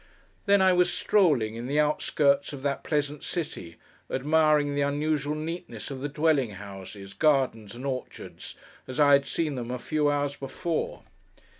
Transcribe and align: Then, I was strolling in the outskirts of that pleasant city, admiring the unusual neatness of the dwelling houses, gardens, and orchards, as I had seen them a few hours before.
Then, 0.47 0.63
I 0.63 0.73
was 0.73 0.91
strolling 0.91 1.53
in 1.53 1.67
the 1.67 1.79
outskirts 1.79 2.53
of 2.53 2.63
that 2.63 2.83
pleasant 2.83 3.23
city, 3.23 3.75
admiring 4.09 4.73
the 4.73 4.81
unusual 4.81 5.35
neatness 5.35 5.91
of 5.91 6.01
the 6.01 6.09
dwelling 6.09 6.53
houses, 6.53 7.13
gardens, 7.13 7.75
and 7.75 7.85
orchards, 7.85 8.55
as 8.87 8.99
I 8.99 9.11
had 9.13 9.27
seen 9.27 9.53
them 9.53 9.69
a 9.69 9.77
few 9.77 10.09
hours 10.09 10.35
before. 10.35 11.03